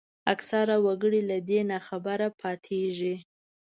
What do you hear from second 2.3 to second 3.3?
پاتېږي